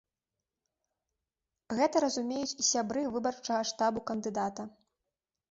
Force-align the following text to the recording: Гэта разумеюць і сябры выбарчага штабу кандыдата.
Гэта 1.79 2.01
разумеюць 2.05 2.57
і 2.65 2.67
сябры 2.71 3.01
выбарчага 3.17 3.61
штабу 3.75 3.99
кандыдата. 4.11 4.69